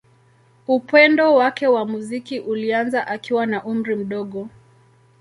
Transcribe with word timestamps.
Upendo 0.67 1.35
wake 1.35 1.67
wa 1.67 1.85
muziki 1.85 2.39
ulianza 2.39 3.07
akiwa 3.07 3.45
na 3.45 3.63
umri 3.63 3.95
mdogo. 3.95 4.49